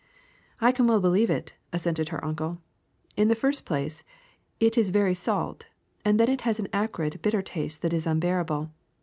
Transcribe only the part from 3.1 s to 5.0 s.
"In the first place, it is